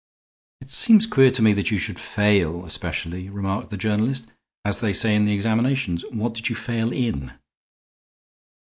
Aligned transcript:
"It 0.61 0.71
seems 0.71 1.05
queer 1.05 1.29
to 1.29 1.43
me 1.43 1.53
that 1.53 1.69
you 1.69 1.77
should 1.77 1.99
fail 1.99 2.65
especially," 2.65 3.29
remarked 3.29 3.69
the 3.69 3.77
journalist. 3.77 4.25
"As 4.65 4.79
they 4.79 4.93
say 4.93 5.13
in 5.15 5.25
the 5.25 5.33
examinations, 5.33 6.03
what 6.09 6.33
did 6.33 6.49
you 6.49 6.55
fail 6.55 6.91
in?" 6.91 7.33